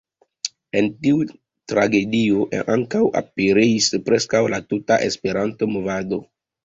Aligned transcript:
En 0.79 0.87
tiu 1.05 1.19
tragedio 1.73 2.47
ankaŭ 2.77 3.03
pereis 3.27 3.91
preskaŭ 4.09 4.43
la 4.55 4.61
tuta 4.73 4.99
Esperanto-movado. 5.11 6.21